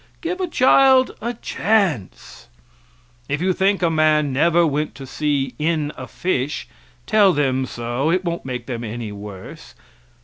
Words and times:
Give 0.21 0.39
a 0.41 0.47
child 0.47 1.13
a 1.21 1.35
chance. 1.35 2.47
If 3.29 3.39
you 3.39 3.53
think 3.53 3.83
a 3.83 3.91
man 3.91 4.33
never 4.33 4.65
went 4.65 4.95
to 4.95 5.05
sea 5.05 5.53
in 5.59 5.91
a 5.95 6.07
fish, 6.07 6.67
tell 7.05 7.33
them 7.33 7.67
so, 7.67 8.09
it 8.09 8.25
won't 8.25 8.43
make 8.43 8.65
them 8.65 8.83
any 8.83 9.11
worse. 9.11 9.75